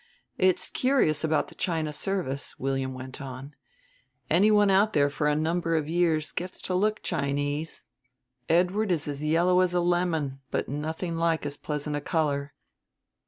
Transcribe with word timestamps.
"It's 0.39 0.71
curious 0.71 1.23
about 1.23 1.49
the 1.49 1.53
China 1.53 1.93
service," 1.93 2.57
William 2.57 2.95
went 2.95 3.21
on; 3.21 3.53
"anyone 4.31 4.71
out 4.71 4.93
there 4.93 5.11
for 5.11 5.27
a 5.27 5.35
number 5.35 5.75
of 5.75 5.87
years 5.87 6.31
gets 6.31 6.59
to 6.63 6.73
look 6.73 7.03
Chinese. 7.03 7.83
Edward 8.49 8.91
is 8.91 9.07
as 9.07 9.23
yellow 9.23 9.59
as 9.59 9.75
a 9.75 9.79
lemon, 9.79 10.39
but 10.49 10.67
nothing 10.67 11.17
like 11.17 11.45
as 11.45 11.55
pleasant 11.55 11.95
a 11.95 12.01
color. 12.01 12.55